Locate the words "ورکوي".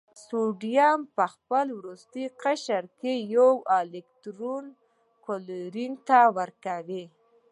6.37-7.05